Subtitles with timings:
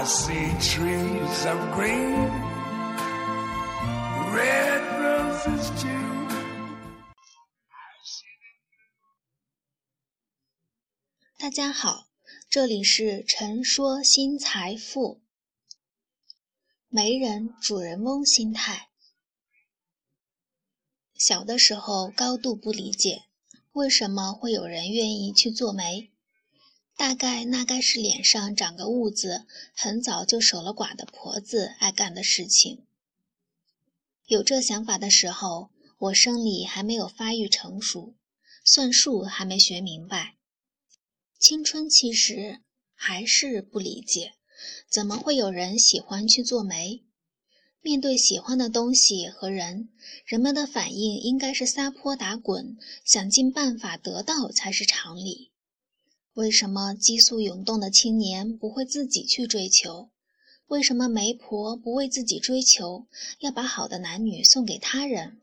[0.00, 2.30] I see trees of green,
[4.32, 6.26] red roses too.
[11.38, 12.06] 大家好，
[12.48, 15.20] 这里是陈说新财富。
[16.88, 18.88] 媒人主人翁心态。
[21.14, 23.24] 小的时候高度不理解，
[23.72, 26.09] 为什么会有人愿意去做媒？
[27.00, 32.84] 大概那该是脸上长个痦子，很早就守了寡的婆子爱干的事情。
[34.26, 38.12] 有这想法的时候，我生理还没有发育成熟，
[38.66, 40.34] 算术还没学明白。
[41.38, 42.60] 青春期时
[42.94, 44.34] 还是不理解，
[44.86, 47.02] 怎么会有人喜欢去做媒？
[47.80, 49.88] 面对喜欢的东西和人，
[50.26, 52.76] 人们的反应应该是撒泼打滚，
[53.06, 55.50] 想尽办法得到才是常理。
[56.40, 60.08] 为什么激素涌动的青年不会自己去追求？
[60.68, 63.06] 为什么媒婆不为自己追求，
[63.40, 65.42] 要把好的男女送给他人？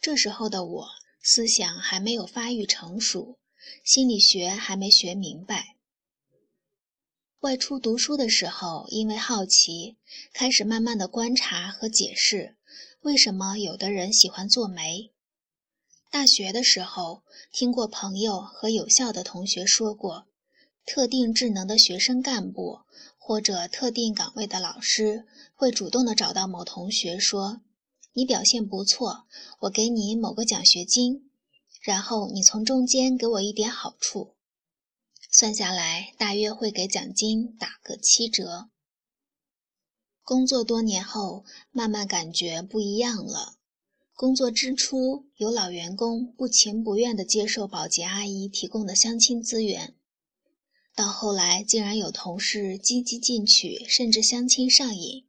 [0.00, 0.88] 这时候的我，
[1.20, 3.38] 思想还没有发育成熟。
[3.82, 5.74] 心理学还没学明白。
[7.40, 9.96] 外出读书的时候，因为好奇，
[10.32, 12.54] 开始慢慢的观察和解释，
[13.00, 15.10] 为什么有的人喜欢做媒。
[16.10, 20.26] 大学的时候，听过朋友和有效的同学说过，
[20.84, 22.80] 特定智能的学生干部
[23.18, 27.60] 或者特定岗位的老师，会主动的找到某同学说
[28.14, 29.26] ：“你表现不错，
[29.60, 31.30] 我给你某个奖学金。”
[31.82, 34.34] 然后你从中间给我一点好处，
[35.30, 38.70] 算下来大约会给奖金打个七折。
[40.22, 43.54] 工作多年后，慢慢感觉不一样了。
[44.16, 49.94] 工作之初，有老员工不情不愿地接受保洁阿姨提供的相亲资源，
[50.94, 55.26] 到后来竟然有同事积极进取，甚至相亲上瘾。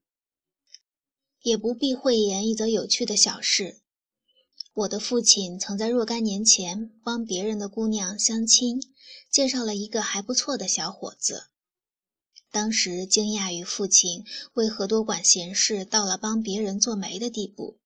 [1.41, 3.81] 也不必讳言一则有趣的小事。
[4.73, 8.79] 我的父亲曾在若干年前帮别人的姑娘相亲，
[9.29, 11.47] 介绍了一个还不错的小伙子。
[12.51, 14.23] 当时惊讶于父亲
[14.53, 17.79] 为何多管闲事到了帮别人做媒的地步。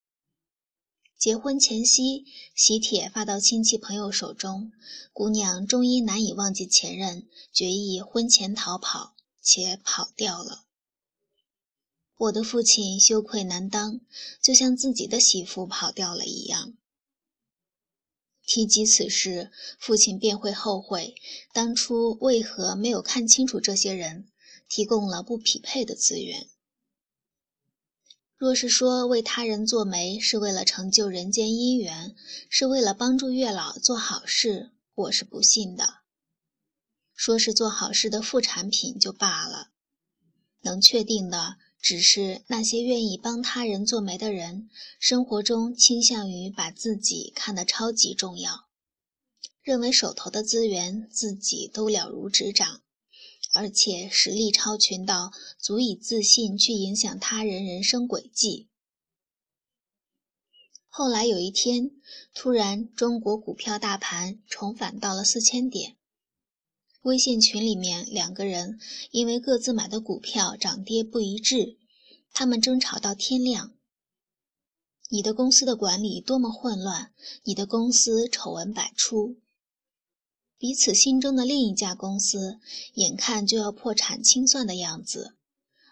[1.22, 4.72] 结婚前夕，喜帖发到亲戚朋友手中，
[5.12, 10.64] 姑娘终因难以忘记前任，决意婚前逃跑，且跑掉了。
[12.16, 14.00] 我的父亲羞愧难当，
[14.42, 16.76] 就像自己的媳妇跑掉了一样。
[18.44, 21.14] 提及此事，父亲便会后悔
[21.52, 24.26] 当初为何没有看清楚这些人，
[24.68, 26.48] 提供了不匹配的资源。
[28.42, 32.16] 若是说为他人做媒是为了成就人间姻缘，
[32.50, 35.98] 是为了帮助月老做好事，我是不信的。
[37.14, 39.68] 说是做好事的副产品就罢了，
[40.62, 41.58] 能确定的。
[41.80, 48.66] 只是那些愿意帮他人做媒的人，生活中倾向于把自己看得超级重要，
[49.62, 52.82] 认为手头的资源自己都了如指掌，
[53.52, 58.68] 而且实力超群到足以自信去影响他人人生轨迹。
[60.88, 61.90] 后来有一天，
[62.34, 65.96] 突然中国股票大盘重返到了四千点。
[67.02, 68.78] 微信群里面，两个人
[69.10, 71.78] 因为各自买的股票涨跌不一致，
[72.32, 73.74] 他们争吵到天亮。
[75.08, 77.12] 你的公司的管理多么混乱，
[77.44, 79.36] 你的公司丑闻百出，
[80.62, 82.60] 彼此心中的另一家公司
[82.94, 85.34] 眼看就要破产清算的样子，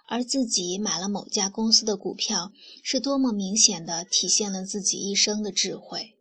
[0.07, 2.53] 而自己买了某家公司的股票，
[2.85, 6.15] 是多么明显的体现了自己一生的智慧。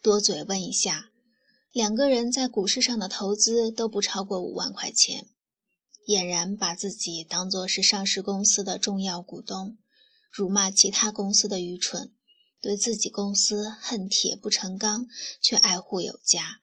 [0.00, 1.10] 多嘴问一下。
[1.70, 5.26] 两个人在股市上的投资都不超过五万块钱，
[6.08, 9.76] 俨然把自己当作是上市公司的重要股东，
[10.32, 12.10] 辱骂其他公司的愚蠢，
[12.62, 15.06] 对自己公司恨铁不成钢，
[15.42, 16.59] 却爱护有加。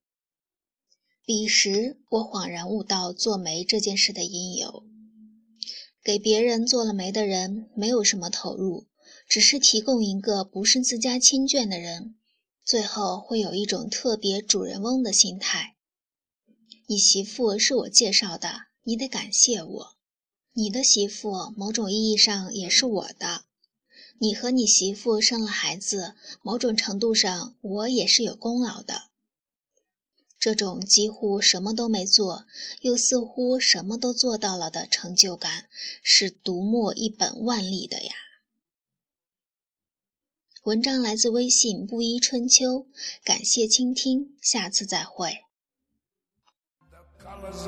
[1.27, 4.85] 彼时我恍然悟到做媒这件事的因由：
[6.01, 8.85] 给别人做了媒的人没有什么投入，
[9.27, 12.15] 只是提供一个不是自家亲眷的人。
[12.63, 15.75] 最后会有一种特别主人翁的心态。
[16.85, 19.97] 你媳妇是我介绍的，你得感谢我。
[20.53, 23.44] 你的媳妇某种意义上也是我的。
[24.19, 29.06] 你和你媳妇生了孩子，某种程度上我也是有功劳的。
[30.48, 32.46] 这种几乎什么都没做，
[32.80, 35.66] 又似乎什么都做到了的成就感，
[36.02, 38.14] 是读墨一本万利的呀。
[40.64, 42.88] 文章来自微信布衣春秋，
[43.26, 45.44] 感谢倾听，下次再会。
[46.90, 47.68] The colors